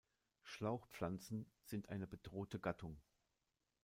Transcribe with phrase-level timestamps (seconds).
[0.41, 2.97] Schlauchpflanzen sind eine bedrohte Gattung.